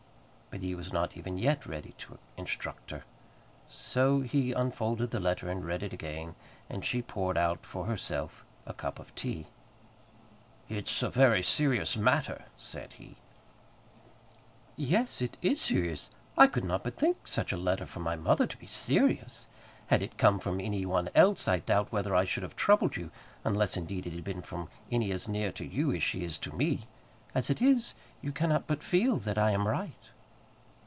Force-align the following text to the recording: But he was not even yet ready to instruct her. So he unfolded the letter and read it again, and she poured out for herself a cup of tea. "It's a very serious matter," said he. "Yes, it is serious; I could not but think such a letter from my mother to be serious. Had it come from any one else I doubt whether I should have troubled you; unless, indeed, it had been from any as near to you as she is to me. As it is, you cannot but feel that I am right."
But 0.53 0.59
he 0.63 0.75
was 0.75 0.91
not 0.91 1.15
even 1.15 1.37
yet 1.37 1.65
ready 1.65 1.93
to 1.99 2.17
instruct 2.35 2.91
her. 2.91 3.05
So 3.69 4.19
he 4.19 4.51
unfolded 4.51 5.11
the 5.11 5.19
letter 5.21 5.49
and 5.49 5.63
read 5.63 5.81
it 5.81 5.93
again, 5.93 6.35
and 6.69 6.83
she 6.83 7.01
poured 7.01 7.37
out 7.37 7.65
for 7.65 7.85
herself 7.85 8.43
a 8.65 8.73
cup 8.73 8.99
of 8.99 9.15
tea. 9.15 9.47
"It's 10.67 11.01
a 11.01 11.09
very 11.09 11.41
serious 11.41 11.95
matter," 11.95 12.43
said 12.57 12.91
he. 12.91 13.15
"Yes, 14.75 15.21
it 15.21 15.37
is 15.41 15.61
serious; 15.61 16.09
I 16.37 16.47
could 16.47 16.65
not 16.65 16.83
but 16.83 16.97
think 16.97 17.25
such 17.25 17.53
a 17.53 17.57
letter 17.57 17.85
from 17.85 18.03
my 18.03 18.17
mother 18.17 18.45
to 18.45 18.57
be 18.57 18.67
serious. 18.67 19.47
Had 19.87 20.01
it 20.01 20.17
come 20.17 20.37
from 20.37 20.59
any 20.59 20.85
one 20.85 21.09
else 21.15 21.47
I 21.47 21.59
doubt 21.59 21.93
whether 21.93 22.13
I 22.13 22.25
should 22.25 22.43
have 22.43 22.57
troubled 22.57 22.97
you; 22.97 23.09
unless, 23.45 23.77
indeed, 23.77 24.05
it 24.05 24.11
had 24.11 24.25
been 24.25 24.41
from 24.41 24.67
any 24.91 25.13
as 25.13 25.29
near 25.29 25.53
to 25.53 25.63
you 25.65 25.93
as 25.95 26.03
she 26.03 26.25
is 26.25 26.37
to 26.39 26.53
me. 26.53 26.87
As 27.33 27.49
it 27.49 27.61
is, 27.61 27.93
you 28.21 28.33
cannot 28.33 28.67
but 28.67 28.83
feel 28.83 29.15
that 29.15 29.37
I 29.37 29.51
am 29.51 29.65
right." 29.65 29.93